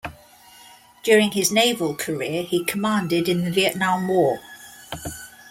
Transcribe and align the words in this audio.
During 1.03 1.29
his 1.29 1.51
naval 1.51 1.93
career 1.93 2.41
he 2.41 2.65
commanded 2.65 3.29
in 3.29 3.45
the 3.45 3.51
Vietnam 3.51 4.07
War. 4.07 4.39